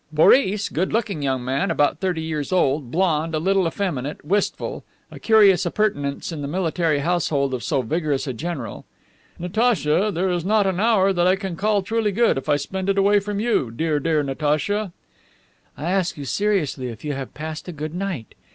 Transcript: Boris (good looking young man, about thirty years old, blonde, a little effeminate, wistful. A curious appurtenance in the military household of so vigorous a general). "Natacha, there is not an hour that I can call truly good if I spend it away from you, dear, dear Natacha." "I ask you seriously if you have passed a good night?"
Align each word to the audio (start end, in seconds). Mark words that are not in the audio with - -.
Boris 0.11 0.67
(good 0.69 0.91
looking 0.91 1.21
young 1.21 1.45
man, 1.45 1.69
about 1.69 1.99
thirty 1.99 2.23
years 2.23 2.51
old, 2.51 2.89
blonde, 2.89 3.35
a 3.35 3.37
little 3.37 3.67
effeminate, 3.67 4.25
wistful. 4.25 4.83
A 5.11 5.19
curious 5.19 5.63
appurtenance 5.63 6.31
in 6.31 6.41
the 6.41 6.47
military 6.47 6.97
household 7.01 7.53
of 7.53 7.61
so 7.63 7.83
vigorous 7.83 8.25
a 8.25 8.33
general). 8.33 8.83
"Natacha, 9.37 10.09
there 10.11 10.31
is 10.31 10.43
not 10.43 10.65
an 10.65 10.79
hour 10.79 11.13
that 11.13 11.27
I 11.27 11.35
can 11.35 11.55
call 11.55 11.83
truly 11.83 12.11
good 12.11 12.35
if 12.39 12.49
I 12.49 12.55
spend 12.55 12.89
it 12.89 12.97
away 12.97 13.19
from 13.19 13.39
you, 13.39 13.69
dear, 13.69 13.99
dear 13.99 14.23
Natacha." 14.23 14.91
"I 15.77 15.91
ask 15.91 16.17
you 16.17 16.25
seriously 16.25 16.87
if 16.87 17.05
you 17.05 17.13
have 17.13 17.35
passed 17.35 17.67
a 17.67 17.71
good 17.71 17.93
night?" 17.93 18.33